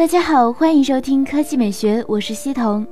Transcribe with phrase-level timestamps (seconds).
[0.00, 2.86] 大家好，欢迎收听科技美学，我是西彤。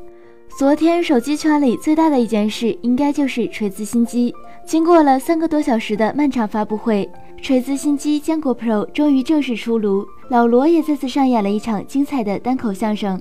[0.58, 4.30] 昨天手机圈里最大的一件事，应该就是锤子新机。
[4.66, 7.10] 经过了三个多小时的漫长发布会，
[7.40, 13.18] 锤子新机坚果 Pro 终于正式出炉，老罗也再次上演了一场精彩的单口相声。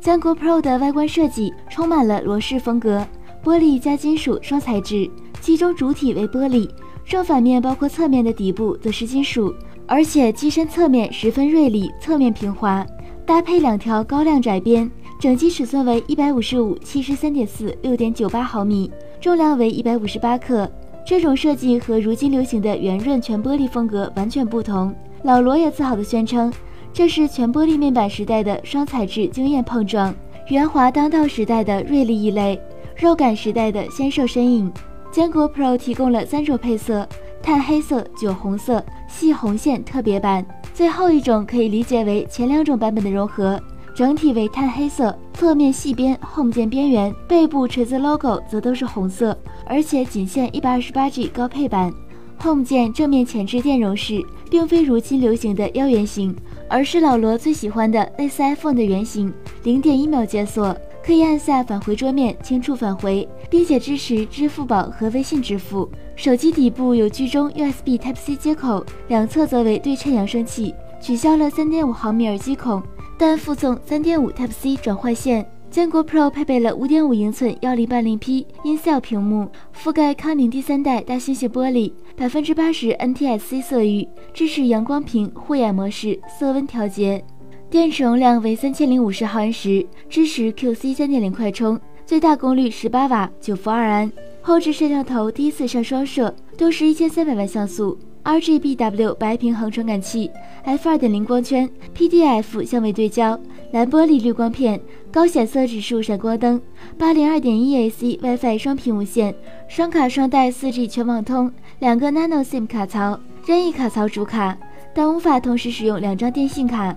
[0.00, 3.06] 坚果 Pro 的外观设计充满了罗氏风格，
[3.44, 5.08] 玻璃加金属双材质，
[5.40, 6.68] 其中主体为玻璃，
[7.04, 9.54] 正反面包括侧面的底部则是金属，
[9.86, 12.84] 而且机身侧面十分锐利，侧面平滑，
[13.28, 14.90] 搭配两条高亮窄边。
[15.20, 20.66] 整机尺寸为一百五十五七十三点四六点九八毫米，重量为一百五十八克。
[21.04, 24.94] 这种设计和如今流行的圆润全玻璃风格完全不同。
[25.24, 26.50] 老罗也自豪地宣称，
[26.90, 30.14] 这是全玻璃面板时代的双材质惊艳碰撞，
[30.48, 32.58] 圆滑当道时代的锐利异类，
[32.96, 34.72] 肉感时代的纤瘦身影。
[35.12, 37.06] 坚果 Pro 提供了三种配色：
[37.42, 40.44] 碳黑色、酒红色、细红线特别版。
[40.74, 43.60] 最后一种可以理解为前两种版本的融合。
[43.94, 51.92] 整体为碳黑色，侧面细边 Home 键边缘，背部锤子 logo 则都是红色，而且仅限一百二十八 G 高配版。
[52.40, 56.32] Home 键正面前置电容式，并非如今流行的腰圆形，
[56.68, 59.34] 而是老罗最喜欢的类似 iPhone 的圆形，
[59.64, 60.76] 零点一秒解锁，
[61.08, 65.88] 可以按下返回桌面轻触返回，并且支持支付宝和微信支付。
[66.14, 72.82] 手机底部有居中 USB Type C 接口，两侧则为对称扬声器，取消了三点五毫米耳机孔。
[73.16, 75.50] 但附送3.5 Type C 转换线。
[75.70, 87.24] 坚果 Pro 配备了5.5英寸 1080P 音效屏幕，覆盖康宁第三代大猩猩玻璃，百分之八十 NTSC 色域，支持阳光屏、护眼模式、色温调节。
[87.70, 94.10] 电池容量为三千零五十毫安时，支持 QC 3.0快充，最大功率十八瓦，九伏二安。
[94.40, 97.98] 后置摄像头第一次上双摄，都是一千三百万像素。
[98.24, 100.30] RGBW 白平衡传感器
[100.64, 103.38] ，F 二点零光圈，PDF 相位对焦，
[103.72, 104.80] 蓝玻璃滤光片，
[105.12, 106.58] 高显色指数闪光灯，
[106.96, 109.34] 八零二点一 AC WiFi 双屏无线，
[109.68, 114.56] 双卡双待四 G 全网通，两个 Nano SIM 卡槽，任意卡槽主卡，
[114.94, 116.96] 但无法同时使用两张电信卡。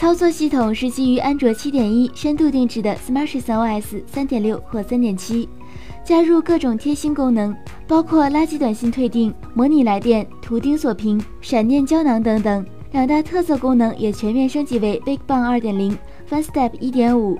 [0.00, 5.46] 操作系统是基于安卓七点一深度定制的 SmartOS 三点六或三点七。
[6.02, 7.54] 加入各种贴心功能，
[7.86, 12.64] 包括垃圾短信退订、模拟来电、图钉锁屏、闪电胶囊等等。
[12.92, 15.94] 两大特色功能也全面升级为 Big Bang 2.0、
[16.30, 17.36] FunStep 1.5。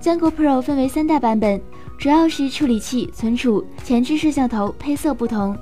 [0.00, 1.60] 坚果 Pro 分为三大版本，
[1.98, 5.54] 主要是处理器、存储、前置摄像头配色不同。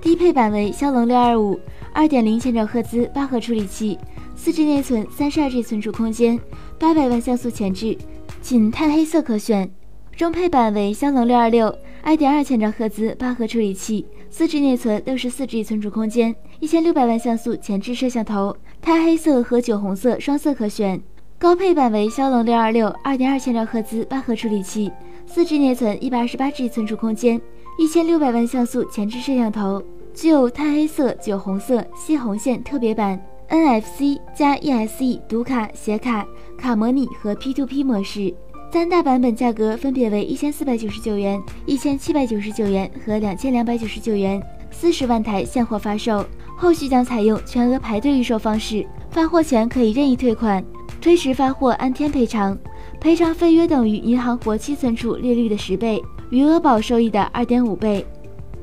[0.00, 1.58] 低配版为骁龙625
[1.94, 3.96] 2.0千兆赫兹八核处理器
[4.36, 6.38] ，4G 内存，32G 存储空间
[6.78, 7.96] ，800万像素前置，
[8.40, 9.70] 仅碳黑色可选。
[10.16, 21.02] 中配版为骁龙六二六，二点二千兆赫兹八核处理器，四 G 内存，六十四 G 存储空间，一千六百万像素前置摄像头，碳黑色和酒红色双色可选。
[21.38, 24.92] 高配版为骁龙六二六，二点二千兆赫兹八核处理器，
[25.26, 27.40] 四 G 内存，一百二十八 G 存储空间，
[27.78, 29.82] 一千六百万像素前置摄像头，
[30.14, 33.18] 具有碳黑色、酒红色、细红线特别版
[33.52, 36.26] ，NFC 加 ESE 读卡、写卡、
[36.56, 38.34] 卡模拟和 P2P 模式。
[38.72, 46.24] 三大版本价格分别为一千四百九十九元、一千七百九十九元和两千两百九十九元，四十万台现货发售。
[46.56, 50.64] 后续将采用全额排队预售方式，发货前可以任意退款，
[51.02, 52.56] 推迟发货按天赔偿，
[52.98, 58.06] 赔偿费约等于银行活期存储利率的十倍，余额宝收益的二点五倍。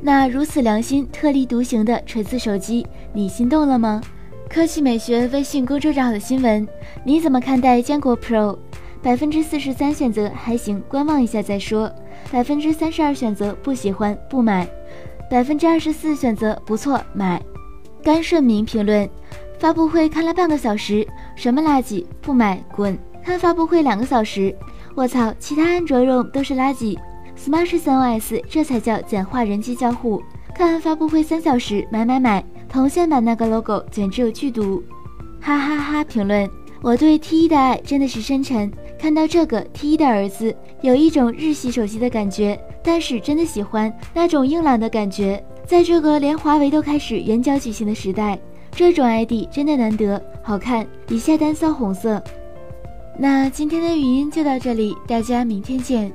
[0.02, 4.02] 那如此良心、特立独行的锤子手机，你心动了吗？
[4.50, 6.68] 科技美学微信公众号的新闻，
[7.04, 8.58] 你怎么看待坚果 Pro？
[9.00, 11.90] 百分之四十三选择还行，观望一下再说。
[12.32, 14.68] 百分之三十二选择不喜欢不买，
[15.30, 17.40] 百分之二十四选择不错买。
[18.04, 19.08] 甘顺明评论：
[19.60, 22.98] 发布会看了半个小时，什么垃圾，不买滚！
[23.24, 24.54] 看发布会两个小时，
[24.96, 26.98] 我操，其他安卓 ROM 都是垃圾
[27.38, 30.20] ，SmartOS 这才叫简化人机交互。
[30.56, 32.44] 看发布会三小时，买买买！
[32.70, 34.84] 铜线版那个 logo 简直有剧毒，
[35.42, 36.04] 哈哈哈！
[36.04, 36.48] 评论：
[36.82, 38.72] 我对 T 一的爱真的是深沉。
[39.00, 45.44] 看到这个 T 一的儿子，有一种日系手机的感觉，但是真的喜欢那种硬朗的感觉。
[45.66, 48.40] 在这个连华为都开始圆角矩形的时代，
[48.72, 50.86] 这种 ID 真的难得，好看。
[51.08, 52.22] 以下单骚红色。
[53.18, 56.12] 那今天的语音就到这里，大家明天见。